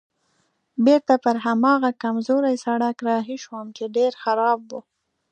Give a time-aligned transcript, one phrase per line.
[0.85, 4.71] بېرته پر هماغه کمزوري سړک رهي شوم چې ډېر خراب و.